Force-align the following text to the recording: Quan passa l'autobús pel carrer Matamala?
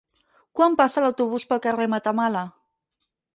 Quan 0.59 0.77
passa 0.79 1.03
l'autobús 1.03 1.45
pel 1.51 1.61
carrer 1.67 1.87
Matamala? 1.97 2.43